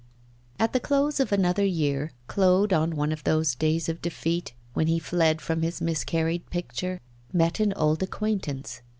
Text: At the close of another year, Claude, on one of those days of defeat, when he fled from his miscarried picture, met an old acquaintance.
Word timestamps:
At 0.57 0.73
the 0.73 0.79
close 0.79 1.19
of 1.19 1.31
another 1.31 1.63
year, 1.63 2.11
Claude, 2.25 2.73
on 2.73 2.95
one 2.95 3.11
of 3.11 3.23
those 3.23 3.53
days 3.53 3.87
of 3.87 4.01
defeat, 4.01 4.51
when 4.73 4.87
he 4.87 4.97
fled 4.97 5.41
from 5.41 5.61
his 5.61 5.79
miscarried 5.79 6.49
picture, 6.49 7.01
met 7.31 7.59
an 7.59 7.71
old 7.73 8.01
acquaintance. 8.01 8.81